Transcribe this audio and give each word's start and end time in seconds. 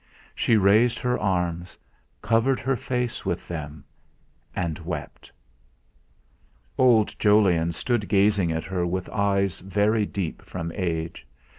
She 0.33 0.57
raised 0.57 0.97
her 0.97 1.19
arms, 1.19 1.77
covered 2.23 2.59
her 2.59 2.75
face 2.75 3.23
with 3.23 3.47
them, 3.47 3.83
and 4.55 4.79
wept. 4.79 5.31
Old 6.75 7.13
Jolyon 7.19 7.71
stood 7.73 8.09
gazing 8.09 8.51
at 8.51 8.63
her 8.63 8.87
with 8.87 9.07
eyes 9.09 9.59
very 9.59 10.07
deep 10.07 10.41
from 10.41 10.71
age. 10.73 11.27